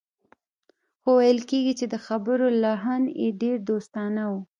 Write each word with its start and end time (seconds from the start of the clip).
خو 1.01 1.11
ویل 1.19 1.39
کېږي 1.49 1.73
چې 1.79 1.85
د 1.93 1.95
خبرو 2.05 2.45
لحن 2.63 3.01
یې 3.21 3.29
ډېر 3.41 3.57
دوستانه 3.69 4.23
و 4.29 4.33